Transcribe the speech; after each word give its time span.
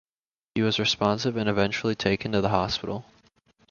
He 0.55 0.63
was 0.63 0.79
responsive 0.79 1.37
and 1.37 1.47
eventually 1.47 1.93
taken 1.93 2.31
to 2.31 2.41
the 2.41 2.49
hospital. 2.49 3.05